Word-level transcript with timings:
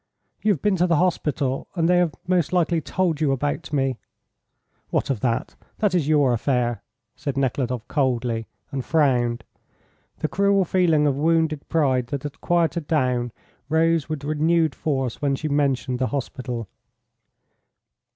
"You 0.41 0.51
have 0.53 0.63
been 0.63 0.77
to 0.77 0.87
the 0.87 0.95
hospital, 0.95 1.67
and 1.75 1.87
they 1.87 1.99
have 1.99 2.15
most 2.25 2.51
likely 2.51 2.81
told 2.81 3.21
you 3.21 3.31
about 3.31 3.71
me" 3.71 3.99
"What 4.89 5.11
of 5.11 5.19
that? 5.19 5.53
That 5.77 5.93
is 5.93 6.07
your 6.07 6.33
affair," 6.33 6.81
said 7.15 7.37
Nekhludoff 7.37 7.87
coldly, 7.87 8.47
and 8.71 8.83
frowned. 8.83 9.43
The 10.17 10.27
cruel 10.27 10.65
feeling 10.65 11.05
of 11.05 11.17
wounded 11.17 11.69
pride 11.69 12.07
that 12.07 12.23
had 12.23 12.41
quieted 12.41 12.87
down 12.87 13.31
rose 13.69 14.09
with 14.09 14.23
renewed 14.23 14.73
force 14.73 15.21
when 15.21 15.35
she 15.35 15.47
mentioned 15.49 15.99
the 15.99 16.07
hospital. 16.07 16.67